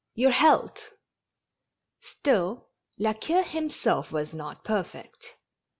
Your 0.15 0.31
health!" 0.31 0.93
Still, 2.01 2.69
La 2.97 3.13
Queue 3.13 3.43
himself 3.43 4.11
was 4.11 4.33
not 4.33 4.63
perfect. 4.63 5.35